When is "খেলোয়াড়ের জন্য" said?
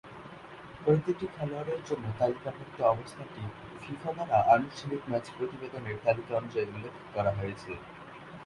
1.35-2.05